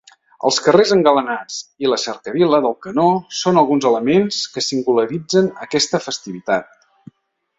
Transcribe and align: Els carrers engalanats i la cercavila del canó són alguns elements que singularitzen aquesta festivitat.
Els 0.47 0.55
carrers 0.67 0.93
engalanats 0.93 1.57
i 1.85 1.91
la 1.91 1.99
cercavila 2.03 2.61
del 2.65 2.73
canó 2.87 3.05
són 3.41 3.61
alguns 3.63 3.87
elements 3.91 4.39
que 4.55 4.65
singularitzen 4.69 5.53
aquesta 5.67 6.01
festivitat. 6.07 6.75